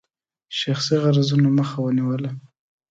شخصي 0.59 0.95
غرضونو 1.03 1.49
مخه 1.57 1.77
ونیوله. 1.81 2.29